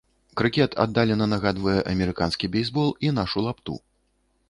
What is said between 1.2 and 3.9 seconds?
нагадвае амерыканскі бейсбол і нашу лапту.